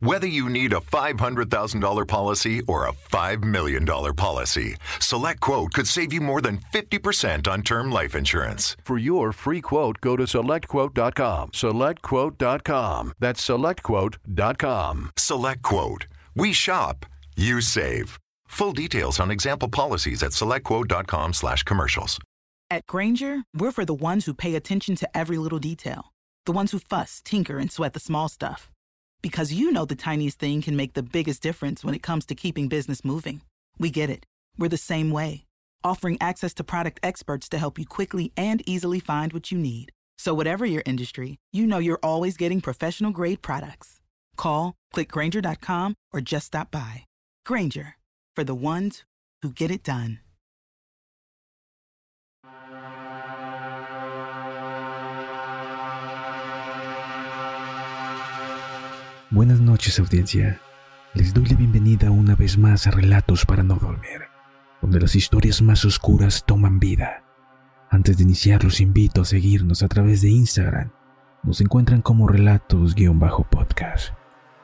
Whether 0.00 0.26
you 0.26 0.48
need 0.48 0.72
a 0.72 0.80
$500,000 0.80 2.08
policy 2.08 2.62
or 2.66 2.86
a 2.86 2.92
$5 2.92 3.44
million 3.44 3.86
policy, 3.86 4.74
SelectQuote 4.98 5.72
could 5.72 5.86
save 5.86 6.12
you 6.12 6.20
more 6.20 6.40
than 6.40 6.58
50% 6.72 7.46
on 7.48 7.62
term 7.62 7.92
life 7.92 8.14
insurance. 8.16 8.76
For 8.82 8.98
your 8.98 9.32
free 9.32 9.60
quote, 9.60 10.00
go 10.00 10.16
to 10.16 10.24
selectquote.com. 10.24 11.50
SelectQuote.com. 11.50 13.12
That's 13.20 13.48
selectquote.com. 13.48 15.10
SelectQuote. 15.16 16.02
We 16.34 16.52
shop, 16.52 17.06
you 17.36 17.60
save. 17.60 18.18
Full 18.48 18.72
details 18.72 19.20
on 19.20 19.30
example 19.30 19.68
policies 19.68 20.22
at 20.24 20.32
selectquote.com 20.32 21.32
slash 21.32 21.62
commercials. 21.62 22.18
At 22.68 22.86
Granger, 22.86 23.44
we're 23.56 23.70
for 23.70 23.84
the 23.84 23.94
ones 23.94 24.26
who 24.26 24.34
pay 24.34 24.56
attention 24.56 24.96
to 24.96 25.16
every 25.16 25.38
little 25.38 25.60
detail. 25.60 26.12
The 26.46 26.52
ones 26.52 26.72
who 26.72 26.80
fuss, 26.80 27.22
tinker, 27.24 27.58
and 27.58 27.70
sweat 27.70 27.92
the 27.92 28.00
small 28.00 28.28
stuff 28.28 28.70
because 29.24 29.54
you 29.54 29.72
know 29.72 29.86
the 29.86 29.94
tiniest 29.94 30.38
thing 30.38 30.60
can 30.60 30.76
make 30.76 30.92
the 30.92 31.02
biggest 31.02 31.40
difference 31.42 31.82
when 31.82 31.94
it 31.94 32.02
comes 32.02 32.26
to 32.26 32.34
keeping 32.34 32.68
business 32.68 33.06
moving. 33.06 33.40
We 33.78 33.88
get 33.88 34.10
it. 34.10 34.26
We're 34.58 34.68
the 34.68 34.76
same 34.76 35.10
way, 35.10 35.46
offering 35.82 36.18
access 36.20 36.52
to 36.54 36.62
product 36.62 37.00
experts 37.02 37.48
to 37.48 37.58
help 37.58 37.78
you 37.78 37.86
quickly 37.86 38.32
and 38.36 38.60
easily 38.68 39.00
find 39.00 39.32
what 39.32 39.50
you 39.50 39.56
need. 39.56 39.92
So, 40.18 40.34
whatever 40.34 40.66
your 40.66 40.82
industry, 40.84 41.36
you 41.54 41.66
know 41.66 41.78
you're 41.78 42.02
always 42.02 42.36
getting 42.36 42.60
professional 42.60 43.12
grade 43.12 43.40
products. 43.40 43.98
Call, 44.36 44.74
clickgranger.com, 44.94 45.94
or 46.12 46.20
just 46.20 46.48
stop 46.48 46.70
by. 46.70 47.06
Granger, 47.46 47.96
for 48.36 48.44
the 48.44 48.54
ones 48.54 49.04
who 49.40 49.50
get 49.52 49.70
it 49.70 49.82
done. 49.82 50.18
Buenas 59.34 59.58
noches 59.58 59.98
audiencia. 59.98 60.60
Les 61.12 61.34
doy 61.34 61.46
la 61.46 61.56
bienvenida 61.56 62.12
una 62.12 62.36
vez 62.36 62.56
más 62.56 62.86
a 62.86 62.92
Relatos 62.92 63.44
para 63.44 63.64
no 63.64 63.74
dormir, 63.74 64.28
donde 64.80 65.00
las 65.00 65.16
historias 65.16 65.60
más 65.60 65.84
oscuras 65.84 66.44
toman 66.46 66.78
vida. 66.78 67.24
Antes 67.90 68.16
de 68.16 68.22
iniciar 68.22 68.62
los 68.62 68.80
invito 68.80 69.22
a 69.22 69.24
seguirnos 69.24 69.82
a 69.82 69.88
través 69.88 70.22
de 70.22 70.30
Instagram. 70.30 70.92
Nos 71.42 71.60
encuentran 71.60 72.00
como 72.00 72.28
relatos-podcast. 72.28 74.14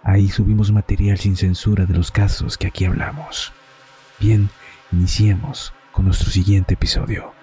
Ahí 0.04 0.28
subimos 0.28 0.70
material 0.70 1.18
sin 1.18 1.36
censura 1.36 1.84
de 1.84 1.94
los 1.94 2.12
casos 2.12 2.56
que 2.56 2.68
aquí 2.68 2.84
hablamos. 2.84 3.52
Bien, 4.20 4.50
iniciemos 4.92 5.72
con 5.90 6.04
nuestro 6.04 6.30
siguiente 6.30 6.74
episodio. 6.74 7.39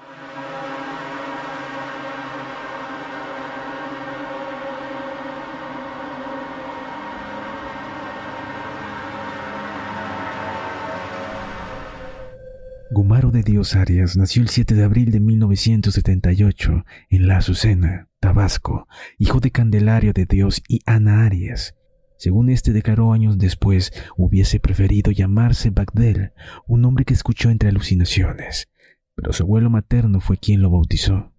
Gumaro 12.90 13.32
de 13.32 13.44
Dios 13.44 13.76
Arias 13.76 14.16
nació 14.16 14.42
el 14.42 14.48
7 14.48 14.74
de 14.74 14.84
abril 14.84 15.12
de 15.12 15.20
1978 15.20 16.86
en 17.10 17.28
La 17.28 17.38
Azucena, 17.38 18.08
Tabasco, 18.22 18.88
hijo 19.18 19.42
de 19.42 19.52
Candelario 19.52 20.14
de 20.14 20.26
Dios 20.26 20.64
y 20.70 20.80
Ana 20.86 21.26
Arias. 21.26 21.76
Según 22.18 22.50
este 22.50 22.72
declaró 22.72 23.12
años 23.12 23.38
después, 23.38 23.92
hubiese 24.16 24.62
preferido 24.62 25.12
llamarse 25.12 25.70
Bagdel, 25.70 26.32
un 26.66 26.80
nombre 26.80 27.04
que 27.04 27.14
escuchó 27.14 27.50
entre 27.50 27.70
alucinaciones, 27.70 28.70
pero 29.16 29.34
su 29.34 29.44
abuelo 29.44 29.70
materno 29.70 30.22
fue 30.22 30.38
quien 30.38 30.62
lo 30.62 30.70
bautizó. 30.70 31.34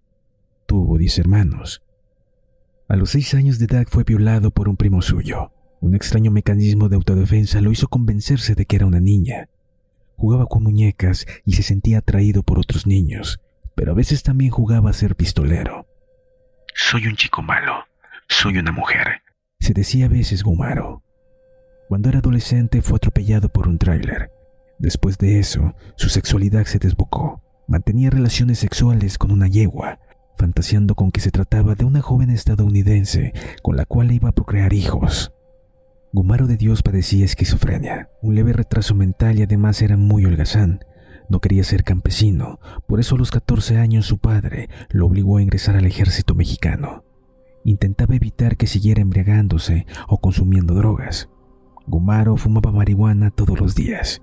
Tuvo 0.67 0.99
diez 0.99 1.19
hermanos. 1.19 1.83
A 2.89 2.97
los 2.97 3.11
seis 3.11 3.33
años 3.33 3.59
de 3.59 3.65
edad 3.65 3.87
fue 3.89 4.05
violado 4.05 4.51
por 4.51 4.69
un 4.69 4.77
primo 4.77 5.01
suyo. 5.01 5.53
Un 5.81 5.95
extraño 5.95 6.31
mecanismo 6.31 6.91
de 6.91 6.97
autodefensa 6.97 7.63
lo 7.63 7.73
hizo 7.73 7.89
convencerse 7.89 8.55
de 8.55 8.67
que 8.67 8.77
era 8.77 8.87
una 8.87 9.01
niña 9.01 9.49
jugaba 10.19 10.47
con 10.47 10.65
muñecas 10.65 11.27
y 11.47 11.55
se 11.55 11.62
sentía 11.62 11.99
atraído 11.99 12.43
por 12.43 12.59
otros 12.59 12.87
niños, 12.87 13.41
pero 13.75 13.93
a 13.93 13.95
veces 13.95 14.23
también 14.23 14.51
jugaba 14.51 14.91
a 14.91 14.93
ser 14.93 15.15
pistolero. 15.15 15.87
Soy 16.75 17.06
un 17.06 17.17
chico 17.17 17.41
malo, 17.41 17.84
soy 18.29 18.59
una 18.59 18.73
mujer, 18.73 19.23
se 19.61 19.73
decía 19.73 20.06
a 20.06 20.09
veces 20.09 20.43
Gumaro. 20.43 21.03
Cuando 21.89 22.09
era 22.09 22.19
adolescente 22.19 22.83
fue 22.83 22.97
atropellado 22.97 23.49
por 23.49 23.69
un 23.69 23.79
tráiler. 23.79 24.31
Después 24.79 25.19
de 25.19 25.39
eso, 25.39 25.75
su 25.97 26.09
sexualidad 26.09 26.65
se 26.65 26.79
desbocó. 26.79 27.43
Mantenía 27.67 28.11
relaciones 28.11 28.59
sexuales 28.59 29.19
con 29.19 29.31
una 29.31 29.47
yegua, 29.47 30.00
fantaseando 30.37 30.95
con 30.95 31.11
que 31.11 31.21
se 31.21 31.31
trataba 31.31 31.75
de 31.75 31.85
una 31.85 32.03
joven 32.03 32.31
estadounidense 32.31 33.33
con 33.62 33.77
la 33.77 33.87
cual 33.87 34.12
iba 34.12 34.31
a 34.31 34.35
procrear 34.35 34.73
hijos. 34.73 35.33
Gumaro 36.11 36.47
de 36.47 36.57
Dios 36.57 36.83
padecía 36.83 37.27
esquizofrenia, 37.27 38.09
un 38.23 38.35
leve 38.35 38.55
retraso 38.55 38.95
mental 38.95 39.39
y 39.39 39.43
además 39.43 39.83
era 39.83 39.99
muy 39.99 40.25
holgazán. 40.25 40.81
No 41.29 41.41
quería 41.41 41.63
ser 41.65 41.85
campesino, 41.85 42.61
por 42.87 42.99
eso 42.99 43.17
a 43.17 43.19
los 43.19 43.31
14 43.31 43.77
años 43.77 44.07
su 44.07 44.17
padre 44.17 44.71
lo 44.89 45.05
obligó 45.05 45.37
a 45.37 45.43
ingresar 45.43 45.77
al 45.77 45.85
ejército 45.85 46.35
mexicano. 46.35 47.05
Intentaba 47.63 48.17
evitar 48.17 48.57
que 48.57 48.67
siguiera 48.67 49.03
embriagándose 49.03 49.85
o 50.09 50.19
consumiendo 50.19 50.73
drogas. 50.73 51.29
Gumaro 51.87 52.39
fumaba 52.39 52.73
marihuana 52.73 53.31
todos 53.31 53.61
los 53.61 53.75
días. 53.75 54.23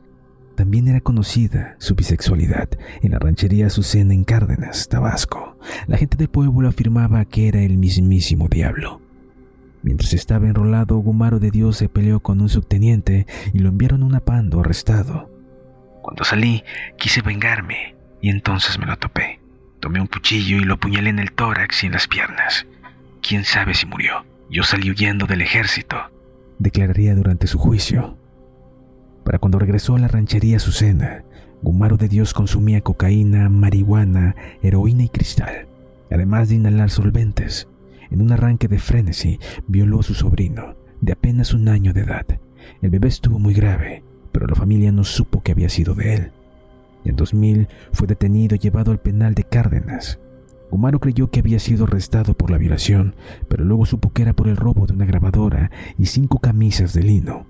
También 0.56 0.88
era 0.88 1.02
conocida 1.02 1.76
su 1.78 1.94
bisexualidad 1.94 2.70
en 3.04 3.12
la 3.12 3.20
ranchería 3.20 3.68
Azucena 3.68 4.16
en 4.16 4.24
Cárdenas, 4.24 4.88
Tabasco. 4.90 5.60
La 5.86 5.98
gente 5.98 6.18
del 6.18 6.30
pueblo 6.30 6.68
afirmaba 6.68 7.26
que 7.26 7.48
era 7.48 7.62
el 7.62 7.78
mismísimo 7.78 8.48
diablo. 8.48 9.05
Mientras 9.86 10.14
estaba 10.14 10.48
enrolado, 10.48 10.98
Gumaro 10.98 11.38
de 11.38 11.52
Dios 11.52 11.78
se 11.78 11.90
peleó 11.90 12.20
con 12.20 12.42
un 12.42 12.50
subteniente 12.50 13.28
y 13.54 13.60
lo 13.60 13.70
enviaron 13.70 14.02
a 14.02 14.08
un 14.08 14.16
apando 14.16 14.60
arrestado. 14.60 15.30
Cuando 16.02 16.24
salí, 16.24 16.64
quise 16.98 17.22
vengarme 17.22 17.94
y 18.20 18.32
entonces 18.32 18.80
me 18.80 18.88
lo 18.88 18.98
topé. 18.98 19.40
Tomé 19.80 20.02
un 20.02 20.08
cuchillo 20.08 20.58
y 20.58 20.64
lo 20.64 20.74
apuñalé 20.74 21.12
en 21.12 21.20
el 21.20 21.32
tórax 21.34 21.84
y 21.84 21.86
en 21.86 21.92
las 21.92 22.08
piernas. 22.08 22.66
Quién 23.22 23.46
sabe 23.46 23.76
si 23.76 23.86
murió. 23.86 24.26
Yo 24.50 24.64
salí 24.64 24.90
huyendo 24.90 25.28
del 25.28 25.44
ejército, 25.44 25.98
declararía 26.58 27.14
durante 27.14 27.46
su 27.46 27.60
juicio. 27.60 28.18
Para 29.24 29.38
cuando 29.38 29.60
regresó 29.60 29.96
a 29.98 30.00
la 30.00 30.08
ranchería 30.08 30.58
Azucena, 30.58 31.24
Gumaro 31.62 31.98
de 31.98 32.08
Dios 32.08 32.34
consumía 32.34 32.82
cocaína, 32.82 33.50
marihuana, 33.50 34.36
heroína 34.64 35.04
y 35.04 35.10
cristal, 35.10 35.68
además 36.10 36.50
de 36.50 36.56
inhalar 36.56 36.90
solventes. 36.90 37.68
En 38.12 38.22
un 38.22 38.32
arranque 38.32 38.68
de 38.68 38.80
frenesí, 38.80 39.40
violó 39.68 40.00
a 40.00 40.04
su 40.04 40.14
sobrino, 40.14 40.76
de 41.02 41.14
apenas 41.14 41.54
un 41.54 41.68
año 41.70 41.94
de 41.94 42.02
edad. 42.02 42.26
El 42.82 42.90
bebé 42.90 43.08
estuvo 43.08 43.40
muy 43.40 43.54
grave, 43.54 44.04
pero 44.32 44.48
la 44.48 44.56
familia 44.56 44.92
no 44.92 45.04
supo 45.04 45.42
que 45.42 45.52
había 45.52 45.70
sido 45.70 45.96
de 45.96 46.16
él. 46.16 46.32
En 47.04 47.16
2000 47.16 47.68
fue 47.94 48.08
detenido 48.08 48.56
y 48.56 48.60
llevado 48.60 48.92
al 48.92 49.00
penal 49.00 49.36
de 49.36 49.44
Cárdenas. 49.44 50.20
Gumaro 50.72 51.00
creyó 51.00 51.30
que 51.30 51.40
había 51.40 51.60
sido 51.60 51.86
arrestado 51.86 52.34
por 52.34 52.50
la 52.50 52.58
violación, 52.58 53.16
pero 53.48 53.64
luego 53.64 53.86
supo 53.86 54.12
que 54.12 54.24
era 54.24 54.34
por 54.34 54.48
el 54.48 54.58
robo 54.58 54.88
de 54.88 54.94
una 54.94 55.06
grabadora 55.06 55.72
y 55.98 56.08
cinco 56.08 56.40
camisas 56.40 56.94
de 56.94 57.04
lino. 57.04 57.46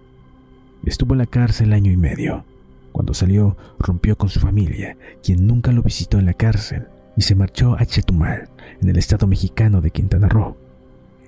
Estuvo 0.83 1.13
en 1.13 1.19
la 1.19 1.25
cárcel 1.25 1.73
año 1.73 1.91
y 1.91 1.97
medio. 1.97 2.45
Cuando 2.91 3.13
salió, 3.13 3.57
rompió 3.79 4.17
con 4.17 4.29
su 4.29 4.39
familia, 4.39 4.97
quien 5.23 5.47
nunca 5.47 5.71
lo 5.71 5.81
visitó 5.81 6.19
en 6.19 6.25
la 6.25 6.33
cárcel 6.33 6.87
y 7.15 7.21
se 7.21 7.35
marchó 7.35 7.75
a 7.79 7.85
Chetumal, 7.85 8.49
en 8.81 8.89
el 8.89 8.97
estado 8.97 9.27
mexicano 9.27 9.81
de 9.81 9.91
Quintana 9.91 10.27
Roo. 10.27 10.57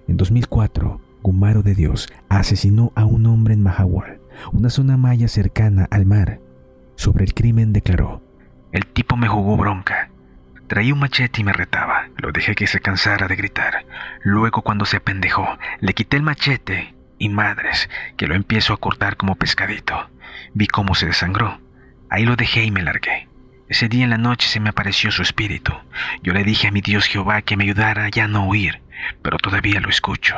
En 0.08 0.18
2004, 0.18 1.02
Gumaro 1.22 1.64
de 1.64 1.76
Dios 1.76 2.08
asesinó 2.30 2.92
a 2.96 3.06
un 3.06 3.26
hombre 3.26 3.54
en 3.54 3.64
Mahahual, 3.64 4.20
una 4.54 4.70
zona 4.70 4.98
maya 4.98 5.28
cercana 5.28 5.88
al 5.92 6.06
mar. 6.06 6.40
sobre 6.96 7.26
el 7.26 7.34
crimen 7.34 7.74
declaró, 7.74 8.24
El 8.72 8.88
tipo 8.88 9.18
me 9.18 9.28
jugó 9.28 9.56
bronca. 9.56 10.10
Traía 10.68 10.94
un 10.94 11.00
machete 11.00 11.42
y 11.42 11.44
me 11.44 11.54
retaba. 11.54 12.10
Lo 12.18 12.32
dejé 12.32 12.56
que 12.56 12.68
se 12.68 12.80
cansara 12.80 13.28
de 13.28 13.36
gritar. 13.36 13.86
Luego 14.24 14.64
cuando 14.64 14.86
se 14.86 14.98
apendejó, 14.98 15.48
le 15.80 15.94
quité 15.94 16.18
el 16.18 16.24
machete 16.24 16.96
y 17.20 17.30
madres, 17.30 17.90
que 18.18 18.28
lo 18.28 18.36
empiezo 18.36 18.74
a 18.74 18.78
cortar 18.78 19.16
como 19.16 19.36
pescadito. 19.36 20.10
Vi 20.54 20.68
cómo 20.68 20.96
se 20.96 21.06
desangró. 21.06 21.60
Ahí 22.10 22.26
lo 22.26 22.36
dejé 22.36 22.64
y 22.64 22.72
me 22.72 22.84
largué. 22.84 23.27
Ese 23.70 23.90
día 23.90 24.06
en 24.06 24.10
la 24.10 24.18
noche 24.18 24.48
se 24.48 24.62
me 24.62 24.70
apareció 24.70 25.12
su 25.12 25.22
espíritu. 25.22 25.74
Yo 26.24 26.32
le 26.32 26.46
dije 26.46 26.68
a 26.68 26.72
mi 26.72 26.80
Dios 26.80 27.06
Jehová 27.06 27.42
que 27.42 27.58
me 27.58 27.66
ayudara 27.66 28.06
a 28.06 28.10
ya 28.10 28.28
no 28.28 28.48
huir, 28.48 28.82
pero 29.22 29.38
todavía 29.38 29.82
lo 29.82 29.90
escucho. 29.90 30.36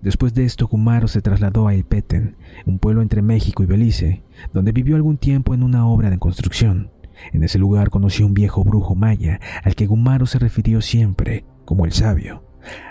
Después 0.00 0.32
de 0.34 0.44
esto, 0.44 0.68
Gumaro 0.68 1.08
se 1.08 1.22
trasladó 1.22 1.66
a 1.66 1.74
Ipeten, 1.74 2.36
un 2.66 2.78
pueblo 2.78 3.02
entre 3.02 3.20
México 3.20 3.64
y 3.64 3.66
Belice, 3.66 4.22
donde 4.52 4.70
vivió 4.70 4.94
algún 4.94 5.18
tiempo 5.18 5.54
en 5.54 5.64
una 5.64 5.88
obra 5.88 6.08
de 6.10 6.18
construcción. 6.18 6.92
En 7.32 7.42
ese 7.42 7.58
lugar 7.58 7.90
conoció 7.90 8.26
un 8.26 8.34
viejo 8.34 8.62
brujo 8.62 8.94
maya 8.94 9.40
al 9.64 9.74
que 9.74 9.86
Gumaro 9.86 10.26
se 10.26 10.38
refirió 10.38 10.80
siempre 10.80 11.44
como 11.64 11.84
el 11.84 11.92
sabio. 11.92 12.44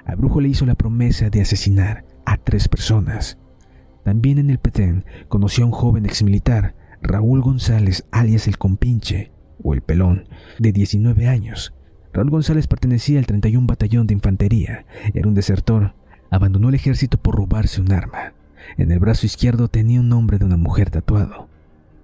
Al 0.05 0.17
brujo 0.17 0.41
le 0.41 0.49
hizo 0.49 0.65
la 0.65 0.75
promesa 0.75 1.29
de 1.29 1.39
asesinar 1.39 2.03
a 2.25 2.35
tres 2.35 2.67
personas. 2.67 3.37
También 4.03 4.37
en 4.37 4.49
el 4.49 4.59
Petén 4.59 5.05
conoció 5.29 5.63
a 5.63 5.67
un 5.67 5.73
joven 5.73 6.05
exmilitar, 6.05 6.75
Raúl 7.07 7.41
González, 7.41 8.05
alias 8.11 8.47
el 8.47 8.57
Compinche, 8.57 9.31
o 9.63 9.73
el 9.73 9.81
Pelón, 9.81 10.27
de 10.57 10.71
19 10.71 11.27
años. 11.27 11.73
Raúl 12.13 12.31
González 12.31 12.67
pertenecía 12.67 13.19
al 13.19 13.27
31 13.27 13.67
Batallón 13.67 14.07
de 14.07 14.15
Infantería, 14.15 14.85
era 15.13 15.27
un 15.27 15.35
desertor, 15.35 15.93
abandonó 16.31 16.69
el 16.69 16.75
ejército 16.75 17.17
por 17.17 17.35
robarse 17.35 17.79
un 17.79 17.91
arma. 17.91 18.33
En 18.77 18.91
el 18.91 18.99
brazo 18.99 19.27
izquierdo 19.27 19.67
tenía 19.67 19.99
un 19.99 20.09
nombre 20.09 20.39
de 20.39 20.45
una 20.45 20.57
mujer 20.57 20.89
tatuado. 20.89 21.47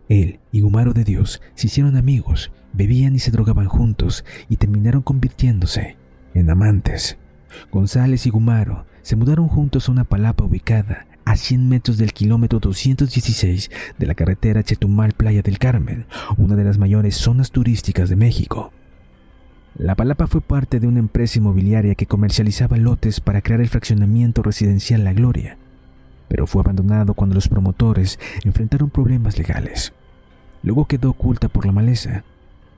Él 0.08 0.40
y 0.52 0.62
Gumaro 0.62 0.94
de 0.94 1.04
Dios 1.04 1.42
se 1.56 1.68
hicieron 1.68 1.96
amigos, 1.96 2.52
bebían 2.74 3.16
y 3.16 3.20
se 3.20 3.32
drogaban 3.32 3.68
juntos 3.68 4.24
y 4.50 4.58
terminaron 4.58 5.02
convirtiéndose 5.02 5.98
en 6.34 6.50
amantes. 6.50 7.18
González 7.72 8.28
y 8.28 8.30
Gumaro 8.30 8.86
se 9.02 9.16
mudaron 9.16 9.48
juntos 9.48 9.90
a 9.90 9.92
una 9.92 10.04
palapa 10.04 10.44
ubicada 10.44 11.08
a 11.32 11.38
100 11.38 11.70
metros 11.70 11.98
del 11.98 12.12
kilómetro 12.12 12.60
216 12.60 13.72
de 13.98 14.06
la 14.06 14.16
carretera 14.16 14.64
Chetumal-Playa 14.64 15.42
del 15.42 15.60
Carmen, 15.60 16.06
una 16.36 16.58
de 16.58 16.66
las 16.66 16.78
mayores 16.78 17.16
zonas 17.16 17.52
turísticas 17.52 18.10
de 18.10 18.18
México. 18.18 18.74
La 19.78 19.96
Palapa 19.96 20.28
fue 20.28 20.42
parte 20.42 20.82
de 20.82 20.88
una 20.88 21.00
empresa 21.00 21.40
inmobiliaria 21.40 21.96
que 21.96 22.06
comercializaba 22.06 22.76
lotes 22.76 23.22
para 23.22 23.42
crear 23.42 23.62
el 23.62 23.70
fraccionamiento 23.70 24.44
residencial 24.44 25.06
La 25.06 25.14
Gloria, 25.14 25.58
pero 26.28 26.48
fue 26.48 26.64
abandonado 26.64 27.14
cuando 27.14 27.36
los 27.36 27.48
promotores 27.48 28.20
enfrentaron 28.44 28.90
problemas 28.90 29.38
legales. 29.38 29.94
Luego 30.64 30.84
quedó 30.84 31.12
oculta 31.12 31.48
por 31.48 31.66
la 31.66 31.72
maleza 31.72 32.26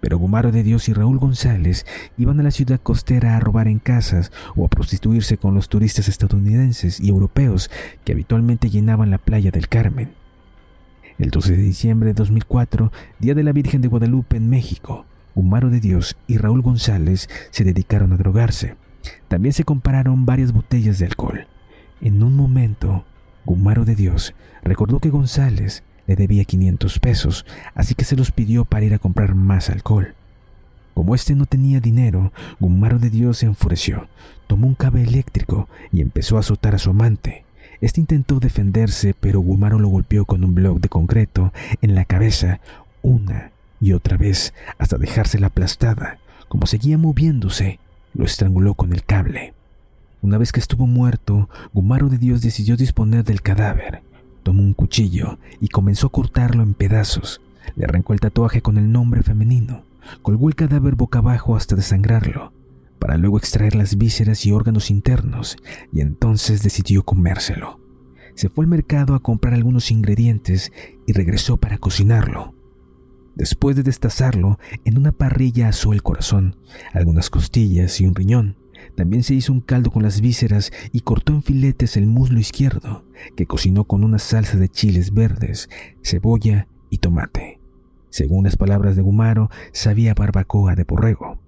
pero 0.04 0.18
Gumaro 0.18 0.52
de 0.52 0.64
Dios 0.64 0.90
y 0.90 0.94
Raúl 0.94 1.18
González 1.18 1.86
iban 2.18 2.38
a 2.38 2.44
la 2.44 2.52
ciudad 2.52 2.78
costera 2.78 3.38
a 3.38 3.40
robar 3.40 3.70
en 3.70 3.80
casas 3.80 4.34
o 4.54 4.66
a 4.66 4.68
prostituirse 4.68 5.38
con 5.38 5.56
los 5.56 5.70
turistas 5.70 6.10
estadounidenses 6.10 7.00
y 7.00 7.08
europeos 7.08 7.72
que 8.04 8.12
habitualmente 8.12 8.70
llenaban 8.70 9.12
la 9.12 9.18
playa 9.18 9.50
del 9.50 9.70
Carmen. 9.70 10.12
El 11.20 11.30
12 11.30 11.56
de 11.56 11.64
diciembre 11.64 12.08
de 12.08 12.16
2004, 12.16 12.92
Día 13.20 13.34
de 13.34 13.44
la 13.44 13.54
Virgen 13.54 13.82
de 13.82 13.88
Guadalupe 13.88 14.36
en 14.36 14.50
México, 14.50 15.06
Gumaro 15.36 15.70
de 15.70 15.80
Dios 15.80 16.18
y 16.28 16.36
Raúl 16.36 16.62
González 16.62 17.30
se 17.52 17.64
dedicaron 17.64 18.12
a 18.12 18.18
drogarse. 18.18 18.76
También 19.30 19.54
se 19.54 19.64
compararon 19.64 20.26
varias 20.26 20.52
botellas 20.52 21.00
de 21.00 21.06
alcohol. 21.06 21.48
En 22.02 22.22
un 22.24 22.36
momento, 22.36 23.06
Gumaro 23.46 23.86
de 23.86 23.96
Dios 23.96 24.36
recordó 24.66 25.00
que 25.00 25.12
González 25.12 25.82
le 26.08 26.16
debía 26.16 26.46
500 26.46 27.00
pesos, 27.00 27.46
así 27.76 27.96
que 27.96 28.06
se 28.06 28.16
los 28.16 28.32
pidió 28.32 28.66
para 28.66 28.86
ir 28.86 28.94
a 28.94 29.00
comprar 29.00 29.36
más 29.36 29.70
alcohol. 29.70 30.16
Como 30.94 31.16
este 31.16 31.36
no 31.36 31.46
tenía 31.46 31.80
dinero, 31.80 32.32
Gumaro 32.60 33.00
de 33.00 33.10
Dios 33.10 33.40
se 33.40 33.48
enfureció, 33.48 34.08
tomó 34.48 34.68
un 34.68 34.76
cable 34.76 35.04
eléctrico 35.04 35.68
y 35.92 36.02
empezó 36.02 36.38
a 36.38 36.42
azotar 36.42 36.76
a 36.76 36.80
su 36.80 36.92
amante. 36.92 37.46
Este 37.82 38.00
intentó 38.00 38.40
defenderse, 38.40 39.16
pero 39.20 39.40
Gumaro 39.42 39.80
lo 39.80 39.90
golpeó 39.90 40.26
con 40.26 40.44
un 40.44 40.56
bloque 40.56 40.82
de 40.82 40.90
concreto 40.90 41.52
en 41.82 41.96
la 41.96 42.06
cabeza 42.06 42.60
una 43.02 43.52
y 43.82 43.94
otra 43.94 44.18
vez 44.18 44.54
hasta 44.78 44.98
dejársela 44.98 45.48
aplastada. 45.48 46.20
Como 46.48 46.68
seguía 46.68 46.98
moviéndose, 46.98 47.80
lo 48.14 48.26
estranguló 48.26 48.76
con 48.76 48.94
el 48.94 49.04
cable. 49.04 49.54
Una 50.22 50.38
vez 50.38 50.54
que 50.54 50.62
estuvo 50.62 50.88
muerto, 50.88 51.50
Gumaro 51.74 52.08
de 52.08 52.18
Dios 52.18 52.42
decidió 52.42 52.78
disponer 52.78 53.26
del 53.26 53.42
cadáver. 53.42 54.02
Tomó 54.44 54.62
un 54.62 54.74
cuchillo 54.74 55.40
y 55.60 55.69
comenzó 55.69 56.07
a 56.07 56.12
cortarlo 56.12 56.63
en 56.63 56.74
pedazos. 56.74 57.42
Le 57.75 57.86
arrancó 57.86 58.13
el 58.13 58.19
tatuaje 58.19 58.62
con 58.62 58.78
el 58.78 58.92
nombre 58.92 59.24
femenino. 59.24 59.86
Colgó 60.22 60.50
el 60.50 60.56
cadáver 60.56 60.95
boca 60.95 61.19
abajo 61.19 61.56
hasta 61.56 61.78
desangrarlo, 61.78 62.51
para 63.00 63.18
luego 63.18 63.38
extraer 63.38 63.74
las 63.74 63.98
vísceras 63.98 64.45
y 64.45 64.51
órganos 64.51 64.92
internos, 64.92 65.56
y 65.94 66.01
entonces 66.01 66.62
decidió 66.62 67.04
comérselo. 67.04 67.80
Se 68.36 68.50
fue 68.50 68.66
al 68.66 68.69
mercado 68.69 69.16
a 69.16 69.22
comprar 69.22 69.54
algunos 69.54 69.92
ingredientes 69.92 70.74
y 71.07 71.13
regresó 71.13 71.57
para 71.57 71.78
cocinarlo. 71.78 72.54
Después 73.36 73.75
de 73.75 73.84
destazarlo, 73.84 74.60
en 74.84 74.98
una 74.98 75.12
parrilla 75.12 75.69
asó 75.69 75.94
el 75.94 76.04
corazón, 76.04 76.57
algunas 76.92 77.30
costillas 77.30 78.00
y 78.01 78.06
un 78.06 78.16
riñón. 78.16 78.57
También 78.95 79.24
se 79.24 79.33
hizo 79.33 79.53
un 79.53 79.62
caldo 79.62 79.91
con 79.91 80.03
las 80.03 80.21
vísceras 80.21 80.71
y 80.91 81.01
cortó 81.01 81.33
en 81.33 81.44
filetes 81.44 81.97
el 81.97 82.07
muslo 82.07 82.39
izquierdo, 82.39 83.06
que 83.35 83.45
cocinó 83.45 83.85
con 83.85 84.03
una 84.03 84.19
salsa 84.19 84.57
de 84.57 84.69
chiles 84.69 85.13
verdes, 85.13 85.69
cebolla 86.01 86.68
y 86.89 87.00
tomate. 87.00 87.59
Según 88.09 88.44
las 88.44 88.57
palabras 88.57 88.95
de 88.95 89.01
Gumaro, 89.01 89.50
sabía 89.71 90.13
barbacoa 90.13 90.75
de 90.75 90.83
borrego. 90.83 91.39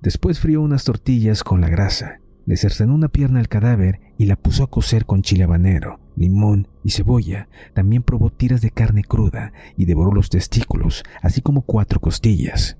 Después 0.00 0.40
frió 0.40 0.60
unas 0.62 0.84
tortillas 0.84 1.44
con 1.44 1.60
la 1.60 1.68
grasa, 1.68 2.20
le 2.44 2.56
cercenó 2.56 2.94
una 2.94 3.08
pierna 3.08 3.38
al 3.38 3.48
cadáver 3.48 4.00
y 4.18 4.26
la 4.26 4.36
puso 4.36 4.64
a 4.64 4.70
cocer 4.70 5.06
con 5.06 5.22
chile 5.22 5.44
habanero, 5.44 6.00
limón 6.16 6.68
y 6.82 6.90
cebolla. 6.90 7.48
También 7.72 8.02
probó 8.02 8.30
tiras 8.30 8.60
de 8.62 8.70
carne 8.70 9.04
cruda 9.04 9.52
y 9.76 9.84
devoró 9.84 10.12
los 10.12 10.28
testículos, 10.28 11.04
así 11.22 11.40
como 11.40 11.62
cuatro 11.62 12.00
costillas. 12.00 12.78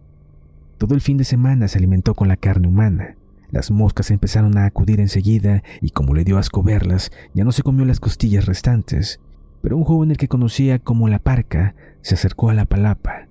Todo 0.78 0.94
el 0.94 1.00
fin 1.00 1.16
de 1.16 1.24
semana 1.24 1.69
se 1.69 1.78
alimentó 1.78 2.14
con 2.14 2.26
la 2.26 2.36
carne 2.36 2.66
humana. 2.66 3.16
Las 3.52 3.70
moscas 3.70 4.10
empezaron 4.10 4.56
a 4.56 4.64
acudir 4.64 4.99
enseguida 4.99 5.62
y 5.82 5.90
como 5.90 6.14
le 6.14 6.25
dio 6.25 6.38
asco 6.38 6.62
verlas, 6.62 7.12
ya 7.34 7.44
no 7.44 7.52
se 7.52 7.62
comió 7.62 7.84
las 7.84 8.00
costillas 8.00 8.46
restantes. 8.46 9.20
Pero 9.60 9.76
un 9.76 9.84
joven 9.84 10.10
el 10.10 10.16
que 10.16 10.26
conocía 10.26 10.78
como 10.78 11.06
la 11.06 11.19
parca 11.19 11.76
se 12.00 12.14
acercó 12.14 12.49
a 12.49 12.54
la 12.54 12.64
palapa. 12.64 13.28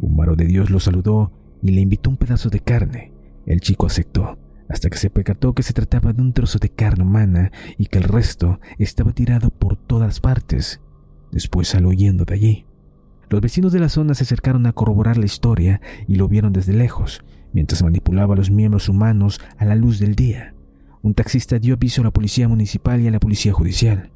Un 0.00 0.16
varo 0.16 0.36
de 0.36 0.46
Dios 0.46 0.70
lo 0.70 0.80
saludó 0.80 1.32
y 1.62 1.72
le 1.72 1.82
invitó 1.82 2.08
un 2.08 2.16
pedazo 2.16 2.48
de 2.48 2.60
carne. 2.60 3.12
El 3.44 3.60
chico 3.60 3.84
aceptó, 3.84 4.38
hasta 4.70 4.88
que 4.88 4.96
se 4.96 5.10
percató 5.10 5.52
que 5.52 5.62
se 5.62 5.74
trataba 5.74 6.14
de 6.14 6.22
un 6.22 6.32
trozo 6.32 6.58
de 6.58 6.70
carne 6.70 7.04
humana 7.04 7.52
y 7.76 7.86
que 7.86 7.98
el 7.98 8.04
resto 8.04 8.60
estaba 8.78 9.12
tirado 9.12 9.50
por 9.50 9.76
todas 9.76 10.20
partes. 10.20 10.80
Después 11.30 11.68
salió 11.68 11.88
huyendo 11.88 12.24
de 12.24 12.34
allí. 12.34 12.66
Los 13.28 13.42
vecinos 13.42 13.72
de 13.72 13.80
la 13.80 13.90
zona 13.90 14.14
se 14.14 14.24
acercaron 14.24 14.64
a 14.66 14.72
corroborar 14.72 15.18
la 15.18 15.26
historia 15.26 15.82
y 16.06 16.14
lo 16.14 16.26
vieron 16.26 16.54
desde 16.54 16.72
lejos, 16.72 17.22
mientras 17.52 17.82
manipulaba 17.82 18.36
los 18.36 18.50
miembros 18.50 18.88
humanos 18.88 19.40
a 19.56 19.64
la 19.64 19.74
luz 19.74 19.98
del 19.98 20.14
día. 20.14 20.54
Un 21.02 21.14
taxista 21.14 21.58
dio 21.58 21.74
aviso 21.74 22.02
a 22.02 22.04
la 22.04 22.10
policía 22.10 22.48
municipal 22.48 23.00
y 23.00 23.08
a 23.08 23.10
la 23.10 23.20
policía 23.20 23.52
judicial. 23.52 24.10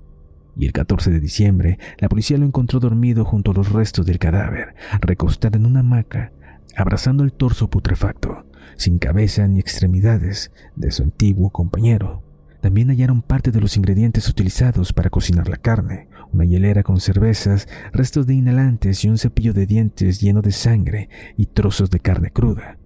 Y 0.57 0.67
el 0.67 0.73
14 0.73 1.11
de 1.11 1.21
diciembre, 1.21 1.79
la 1.99 2.09
policía 2.09 2.37
lo 2.37 2.45
encontró 2.45 2.81
dormido 2.81 3.25
junto 3.25 3.53
a 3.53 3.55
los 3.55 3.73
restos 3.73 4.05
del 4.05 4.19
cadáver, 4.19 4.75
recostado 5.01 5.57
en 5.57 5.67
una 5.67 5.81
hamaca, 5.81 6.33
abrazando 6.77 7.25
el 7.25 7.33
torso 7.33 7.71
putrefacto, 7.71 8.45
sin 8.77 8.99
cabeza 8.99 9.47
ni 9.49 9.61
extremidades, 9.61 10.53
de 10.77 10.91
su 10.91 11.03
antiguo 11.03 11.51
compañero. 11.51 12.23
También 12.61 12.89
hallaron 12.89 13.23
parte 13.23 13.51
de 13.51 13.61
los 13.61 13.77
ingredientes 13.77 14.29
utilizados 14.29 14.93
para 14.93 15.11
cocinar 15.11 15.49
la 15.49 15.57
carne, 15.57 16.09
una 16.33 16.45
hielera 16.45 16.83
con 16.83 17.01
cervezas, 17.01 17.67
restos 17.93 18.27
de 18.27 18.35
inhalantes 18.35 19.05
y 19.05 19.09
un 19.09 19.19
cepillo 19.19 19.53
de 19.53 19.67
dientes 19.67 20.21
lleno 20.21 20.43
de 20.43 20.53
sangre 20.53 21.09
y 21.37 21.47
trozos 21.47 21.91
de 21.91 22.01
carne 22.01 22.31
cruda. 22.31 22.79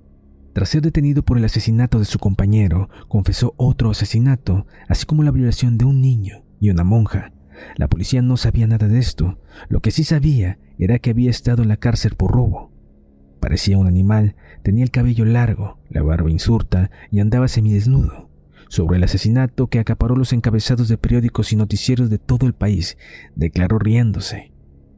Tras 0.56 0.70
ser 0.70 0.80
detenido 0.80 1.22
por 1.22 1.36
el 1.36 1.44
asesinato 1.44 1.98
de 1.98 2.06
su 2.06 2.18
compañero, 2.18 2.88
confesó 3.08 3.52
otro 3.58 3.90
asesinato, 3.90 4.66
así 4.88 5.04
como 5.04 5.22
la 5.22 5.30
violación 5.30 5.76
de 5.76 5.84
un 5.84 6.00
niño 6.00 6.46
y 6.60 6.70
una 6.70 6.82
monja. 6.82 7.30
La 7.76 7.88
policía 7.88 8.22
no 8.22 8.38
sabía 8.38 8.66
nada 8.66 8.88
de 8.88 8.98
esto. 8.98 9.38
Lo 9.68 9.80
que 9.80 9.90
sí 9.90 10.02
sabía 10.02 10.58
era 10.78 10.98
que 10.98 11.10
había 11.10 11.28
estado 11.28 11.62
en 11.62 11.68
la 11.68 11.76
cárcel 11.76 12.14
por 12.14 12.32
robo. 12.32 12.72
Parecía 13.38 13.76
un 13.76 13.86
animal, 13.86 14.34
tenía 14.62 14.82
el 14.82 14.90
cabello 14.90 15.26
largo, 15.26 15.78
la 15.90 16.00
barba 16.00 16.30
insurta 16.30 16.90
y 17.10 17.20
andaba 17.20 17.48
semidesnudo. 17.48 18.30
Sobre 18.70 18.96
el 18.96 19.04
asesinato 19.04 19.66
que 19.66 19.78
acaparó 19.78 20.16
los 20.16 20.32
encabezados 20.32 20.88
de 20.88 20.96
periódicos 20.96 21.52
y 21.52 21.56
noticieros 21.56 22.08
de 22.08 22.16
todo 22.16 22.46
el 22.46 22.54
país, 22.54 22.96
declaró 23.34 23.78
riéndose. 23.78 24.54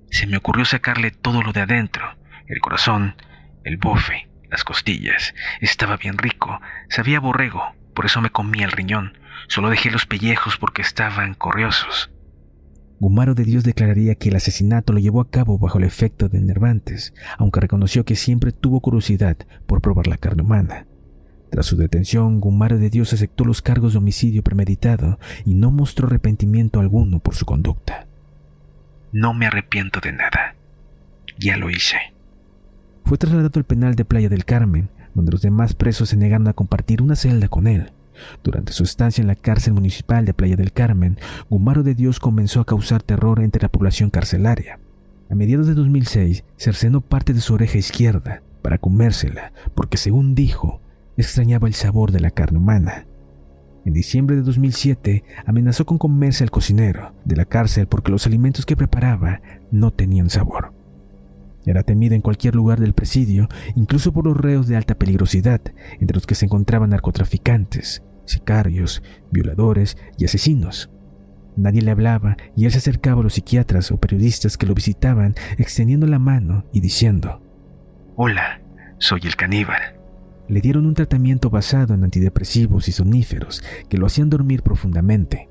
Se 0.08 0.28
me 0.28 0.36
ocurrió 0.36 0.64
sacarle 0.64 1.10
todo 1.10 1.42
lo 1.42 1.52
de 1.52 1.62
adentro, 1.62 2.04
el 2.46 2.60
corazón, 2.60 3.16
el 3.64 3.76
bofe, 3.76 4.28
las 4.50 4.64
costillas. 4.64 5.34
Estaba 5.60 5.96
bien 5.96 6.18
rico, 6.18 6.60
sabía 6.88 7.20
borrego, 7.20 7.62
por 7.94 8.06
eso 8.06 8.20
me 8.20 8.30
comí 8.30 8.62
el 8.62 8.72
riñón. 8.72 9.18
Solo 9.48 9.70
dejé 9.70 9.90
los 9.90 10.06
pellejos 10.06 10.56
porque 10.58 10.82
estaban 10.82 11.34
corriosos. 11.34 12.10
Gumaro 13.00 13.34
de 13.34 13.44
Dios 13.44 13.62
declararía 13.62 14.16
que 14.16 14.28
el 14.28 14.36
asesinato 14.36 14.92
lo 14.92 14.98
llevó 14.98 15.20
a 15.20 15.30
cabo 15.30 15.58
bajo 15.58 15.78
el 15.78 15.84
efecto 15.84 16.28
de 16.28 16.38
enervantes, 16.38 17.14
aunque 17.38 17.60
reconoció 17.60 18.04
que 18.04 18.16
siempre 18.16 18.50
tuvo 18.50 18.80
curiosidad 18.80 19.36
por 19.66 19.80
probar 19.80 20.08
la 20.08 20.16
carne 20.16 20.42
humana. 20.42 20.86
Tras 21.50 21.66
su 21.66 21.76
detención, 21.76 22.40
Gumaro 22.40 22.76
de 22.76 22.90
Dios 22.90 23.12
aceptó 23.12 23.44
los 23.44 23.62
cargos 23.62 23.92
de 23.92 23.98
homicidio 23.98 24.42
premeditado 24.42 25.18
y 25.44 25.54
no 25.54 25.70
mostró 25.70 26.08
arrepentimiento 26.08 26.80
alguno 26.80 27.20
por 27.20 27.36
su 27.36 27.46
conducta. 27.46 28.06
No 29.12 29.32
me 29.32 29.46
arrepiento 29.46 30.00
de 30.00 30.12
nada. 30.12 30.56
Ya 31.38 31.56
lo 31.56 31.70
hice. 31.70 31.98
Fue 33.08 33.16
trasladado 33.16 33.52
al 33.54 33.64
penal 33.64 33.94
de 33.94 34.04
Playa 34.04 34.28
del 34.28 34.44
Carmen, 34.44 34.90
donde 35.14 35.32
los 35.32 35.40
demás 35.40 35.72
presos 35.72 36.10
se 36.10 36.18
negaron 36.18 36.46
a 36.46 36.52
compartir 36.52 37.00
una 37.00 37.16
celda 37.16 37.48
con 37.48 37.66
él. 37.66 37.90
Durante 38.44 38.74
su 38.74 38.82
estancia 38.82 39.22
en 39.22 39.28
la 39.28 39.34
cárcel 39.34 39.72
municipal 39.72 40.26
de 40.26 40.34
Playa 40.34 40.56
del 40.56 40.74
Carmen, 40.74 41.16
Gumaro 41.48 41.82
de 41.82 41.94
Dios 41.94 42.20
comenzó 42.20 42.60
a 42.60 42.66
causar 42.66 43.02
terror 43.02 43.40
entre 43.40 43.62
la 43.62 43.70
población 43.70 44.10
carcelaria. 44.10 44.78
A 45.30 45.34
mediados 45.34 45.66
de 45.66 45.72
2006, 45.72 46.44
cercenó 46.58 47.00
parte 47.00 47.32
de 47.32 47.40
su 47.40 47.54
oreja 47.54 47.78
izquierda 47.78 48.42
para 48.60 48.76
comérsela, 48.76 49.54
porque 49.74 49.96
según 49.96 50.34
dijo, 50.34 50.82
extrañaba 51.16 51.66
el 51.66 51.72
sabor 51.72 52.12
de 52.12 52.20
la 52.20 52.30
carne 52.30 52.58
humana. 52.58 53.06
En 53.86 53.94
diciembre 53.94 54.36
de 54.36 54.42
2007 54.42 55.24
amenazó 55.46 55.86
con 55.86 55.96
comerse 55.96 56.44
al 56.44 56.50
cocinero 56.50 57.14
de 57.24 57.36
la 57.36 57.46
cárcel 57.46 57.86
porque 57.86 58.12
los 58.12 58.26
alimentos 58.26 58.66
que 58.66 58.76
preparaba 58.76 59.40
no 59.70 59.94
tenían 59.94 60.28
sabor. 60.28 60.77
Era 61.68 61.82
temida 61.82 62.14
en 62.14 62.22
cualquier 62.22 62.54
lugar 62.54 62.80
del 62.80 62.94
presidio, 62.94 63.46
incluso 63.74 64.10
por 64.10 64.24
los 64.24 64.34
reos 64.34 64.66
de 64.68 64.76
alta 64.76 64.94
peligrosidad, 64.94 65.60
entre 66.00 66.14
los 66.14 66.26
que 66.26 66.34
se 66.34 66.46
encontraban 66.46 66.88
narcotraficantes, 66.90 68.02
sicarios, 68.24 69.02
violadores 69.30 69.98
y 70.16 70.24
asesinos. 70.24 70.88
Nadie 71.56 71.82
le 71.82 71.90
hablaba 71.90 72.38
y 72.56 72.64
él 72.64 72.72
se 72.72 72.78
acercaba 72.78 73.20
a 73.20 73.24
los 73.24 73.34
psiquiatras 73.34 73.90
o 73.90 73.98
periodistas 73.98 74.56
que 74.56 74.64
lo 74.64 74.72
visitaban 74.72 75.34
extendiendo 75.58 76.06
la 76.06 76.18
mano 76.18 76.64
y 76.72 76.80
diciendo, 76.80 77.42
Hola, 78.16 78.62
soy 78.96 79.20
el 79.24 79.36
caníbal 79.36 79.98
le 80.48 80.62
dieron 80.62 80.86
un 80.86 80.94
tratamiento 80.94 81.50
basado 81.50 81.92
en 81.92 82.04
antidepresivos 82.04 82.88
y 82.88 82.92
soníferos 82.92 83.62
que 83.90 83.98
lo 83.98 84.06
hacían 84.06 84.30
dormir 84.30 84.62
profundamente. 84.62 85.50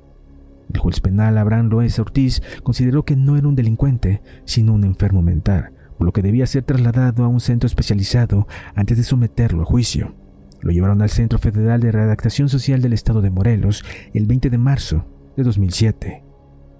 El 0.72 0.80
juez 0.80 0.98
penal 0.98 1.38
Abraham 1.38 1.68
Loes 1.68 2.00
Ortiz 2.00 2.42
consideró 2.64 3.04
que 3.04 3.14
no 3.14 3.36
era 3.36 3.46
un 3.46 3.54
delincuente, 3.54 4.22
sino 4.44 4.74
un 4.74 4.82
enfermo 4.82 5.22
mental, 5.22 5.70
por 5.98 6.06
lo 6.06 6.12
que 6.12 6.22
debía 6.22 6.46
ser 6.46 6.62
trasladado 6.62 7.24
a 7.24 7.28
un 7.28 7.40
centro 7.40 7.66
especializado 7.66 8.46
antes 8.74 8.96
de 8.96 9.02
someterlo 9.02 9.62
a 9.62 9.66
juicio. 9.66 10.14
Lo 10.60 10.70
llevaron 10.70 11.02
al 11.02 11.10
Centro 11.10 11.38
Federal 11.38 11.80
de 11.80 11.92
Redactación 11.92 12.48
Social 12.48 12.80
del 12.80 12.92
Estado 12.92 13.20
de 13.20 13.30
Morelos 13.30 13.84
el 14.14 14.26
20 14.26 14.48
de 14.48 14.58
marzo 14.58 15.04
de 15.36 15.42
2007. 15.42 16.24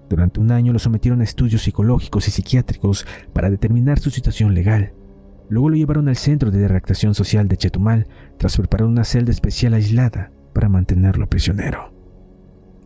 Durante 0.09 0.39
un 0.39 0.51
año 0.51 0.73
lo 0.73 0.79
sometieron 0.79 1.21
a 1.21 1.25
estudios 1.25 1.63
psicológicos 1.63 2.27
y 2.27 2.31
psiquiátricos 2.31 3.05
para 3.33 3.49
determinar 3.49 3.99
su 3.99 4.09
situación 4.09 4.53
legal. 4.53 4.93
Luego 5.49 5.69
lo 5.69 5.75
llevaron 5.75 6.07
al 6.07 6.15
centro 6.15 6.49
de 6.49 6.67
redactación 6.67 7.13
social 7.13 7.47
de 7.47 7.57
Chetumal 7.57 8.07
tras 8.37 8.57
preparar 8.57 8.87
una 8.87 9.03
celda 9.03 9.31
especial 9.31 9.73
aislada 9.73 10.31
para 10.53 10.69
mantenerlo 10.69 11.27
prisionero. 11.27 11.93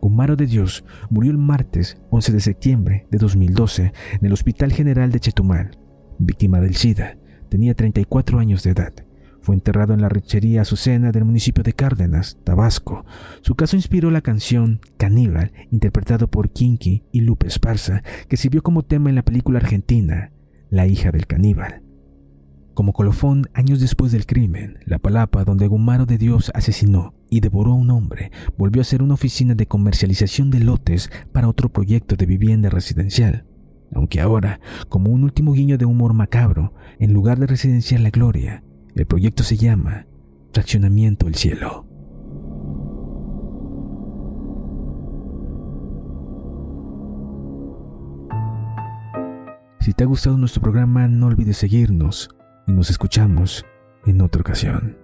Gumaro 0.00 0.36
de 0.36 0.46
Dios 0.46 0.84
murió 1.08 1.30
el 1.30 1.38
martes 1.38 1.96
11 2.10 2.32
de 2.32 2.40
septiembre 2.40 3.06
de 3.10 3.18
2012 3.18 3.92
en 4.20 4.26
el 4.26 4.32
Hospital 4.32 4.72
General 4.72 5.10
de 5.10 5.20
Chetumal, 5.20 5.78
víctima 6.18 6.60
del 6.60 6.74
SIDA. 6.74 7.16
Tenía 7.48 7.74
34 7.74 8.38
años 8.38 8.62
de 8.62 8.70
edad. 8.70 8.92
Fue 9.40 9.54
enterrado 9.54 9.92
en 9.92 10.00
la 10.00 10.08
rechería 10.08 10.62
Azucena 10.62 11.12
del 11.12 11.26
municipio 11.26 11.62
de 11.62 11.74
Cárdenas, 11.74 12.38
Tabasco. 12.44 13.04
Su 13.42 13.54
caso 13.56 13.76
inspiró 13.76 14.10
la 14.10 14.22
canción 14.22 14.80
Caníbal, 14.96 15.52
interpretado 15.70 16.28
por 16.28 16.50
Kinky 16.50 17.02
y 17.12 17.20
Lupe 17.20 17.48
Esparza, 17.48 18.02
que 18.28 18.38
sirvió 18.38 18.62
como 18.62 18.84
tema 18.84 19.10
en 19.10 19.16
la 19.16 19.22
película 19.22 19.58
argentina 19.58 20.32
La 20.70 20.86
hija 20.86 21.12
del 21.12 21.26
caníbal. 21.26 21.82
Como 22.72 22.92
colofón, 22.92 23.48
años 23.52 23.80
después 23.80 24.10
del 24.10 24.26
crimen, 24.26 24.78
la 24.84 24.98
palapa 24.98 25.44
donde 25.44 25.68
Gumaro 25.68 26.06
de 26.06 26.18
Dios 26.18 26.50
asesinó 26.54 27.14
y 27.30 27.40
devoró 27.40 27.72
a 27.72 27.76
un 27.76 27.90
hombre 27.90 28.32
volvió 28.56 28.80
a 28.80 28.84
ser 28.84 29.02
una 29.02 29.14
oficina 29.14 29.54
de 29.54 29.66
comercialización 29.66 30.50
de 30.50 30.60
lotes 30.60 31.10
para 31.32 31.48
otro 31.48 31.68
proyecto 31.68 32.16
de 32.16 32.26
vivienda 32.26 32.70
residencial. 32.70 33.44
Aunque 33.94 34.20
ahora, 34.20 34.60
como 34.88 35.10
un 35.10 35.24
último 35.24 35.52
guiño 35.52 35.78
de 35.78 35.84
humor 35.84 36.14
macabro, 36.14 36.74
en 36.98 37.12
lugar 37.12 37.38
de 37.38 37.46
Residencial 37.46 38.02
La 38.02 38.10
Gloria, 38.10 38.64
el 38.94 39.06
proyecto 39.06 39.42
se 39.42 39.56
llama 39.56 40.06
Fraccionamiento 40.52 41.26
El 41.26 41.34
Cielo. 41.34 41.86
Si 49.80 49.92
te 49.92 50.04
ha 50.04 50.06
gustado 50.06 50.38
nuestro 50.38 50.62
programa, 50.62 51.08
no 51.08 51.26
olvides 51.26 51.58
seguirnos 51.58 52.30
y 52.66 52.72
nos 52.72 52.88
escuchamos 52.88 53.66
en 54.06 54.22
otra 54.22 54.40
ocasión. 54.40 55.03